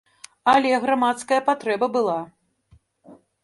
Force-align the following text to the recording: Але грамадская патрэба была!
Але 0.53 0.71
грамадская 0.85 1.39
патрэба 1.51 1.93
была! 1.99 2.19